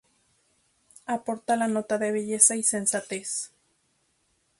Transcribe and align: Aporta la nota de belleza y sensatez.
Aporta 1.15 1.55
la 1.57 1.67
nota 1.67 1.99
de 1.99 2.11
belleza 2.11 2.55
y 2.55 2.63
sensatez. 2.63 3.51